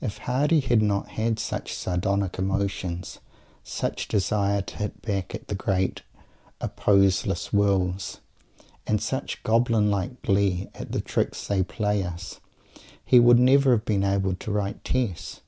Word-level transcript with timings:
If 0.00 0.18
Mr. 0.18 0.22
Hardy 0.22 0.58
had 0.62 0.82
not 0.82 1.10
had 1.10 1.38
such 1.38 1.74
sardonic 1.74 2.40
emotions, 2.40 3.20
such 3.62 4.08
desire 4.08 4.62
to 4.62 4.76
"hit 4.78 5.00
back" 5.00 5.32
at 5.32 5.46
the 5.46 5.54
great 5.54 6.02
"opposeless 6.60 7.52
wills," 7.52 8.18
and 8.84 9.00
such 9.00 9.44
Goblin 9.44 9.88
like 9.88 10.22
glee 10.22 10.68
at 10.74 10.90
the 10.90 11.00
tricks 11.00 11.46
they 11.46 11.62
play 11.62 12.02
us, 12.02 12.40
he 13.04 13.20
would 13.20 13.38
never 13.38 13.70
have 13.70 13.84
been 13.84 14.02
able 14.02 14.34
to 14.34 14.50
write 14.50 14.82
"Tess." 14.82 15.40